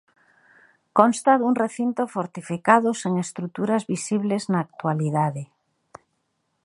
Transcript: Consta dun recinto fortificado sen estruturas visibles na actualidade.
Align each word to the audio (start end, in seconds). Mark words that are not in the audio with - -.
Consta 0.97 1.31
dun 1.37 1.53
recinto 1.63 2.03
fortificado 2.15 2.89
sen 3.01 3.13
estruturas 3.25 3.83
visibles 3.93 4.43
na 4.51 4.59
actualidade. 4.67 5.43